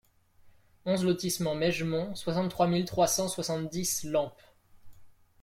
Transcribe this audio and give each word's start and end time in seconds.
onze 0.83 1.05
lotissement 1.05 1.53
Mègemont, 1.53 2.15
soixante-trois 2.15 2.65
mille 2.67 2.85
trois 2.85 3.05
cent 3.05 3.27
soixante-dix 3.27 4.03
Lempdes 4.05 4.33